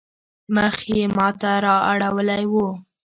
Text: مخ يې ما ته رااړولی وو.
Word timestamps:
مخ 0.55 0.75
يې 0.95 1.03
ما 1.15 1.27
ته 1.39 1.51
رااړولی 1.65 2.43
وو. 2.53 2.67